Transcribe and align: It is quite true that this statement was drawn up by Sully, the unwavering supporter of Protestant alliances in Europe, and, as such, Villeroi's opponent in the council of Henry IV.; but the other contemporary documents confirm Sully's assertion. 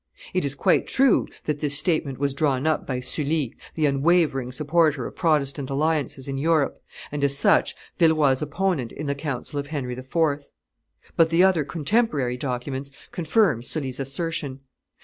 It 0.33 0.43
is 0.43 0.55
quite 0.55 0.87
true 0.87 1.27
that 1.45 1.59
this 1.59 1.77
statement 1.77 2.17
was 2.17 2.33
drawn 2.33 2.65
up 2.65 2.87
by 2.87 3.01
Sully, 3.01 3.53
the 3.75 3.85
unwavering 3.85 4.51
supporter 4.51 5.05
of 5.05 5.15
Protestant 5.15 5.69
alliances 5.69 6.27
in 6.27 6.39
Europe, 6.39 6.81
and, 7.11 7.23
as 7.23 7.37
such, 7.37 7.75
Villeroi's 7.99 8.41
opponent 8.41 8.91
in 8.91 9.05
the 9.05 9.13
council 9.13 9.59
of 9.59 9.67
Henry 9.67 9.95
IV.; 9.95 10.15
but 11.15 11.29
the 11.29 11.43
other 11.43 11.63
contemporary 11.63 12.35
documents 12.35 12.89
confirm 13.11 13.61
Sully's 13.61 13.99
assertion. 13.99 14.61